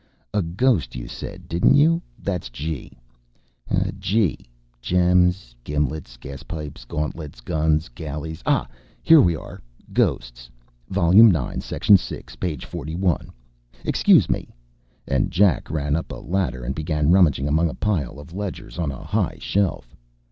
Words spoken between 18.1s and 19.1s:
of ledgers on a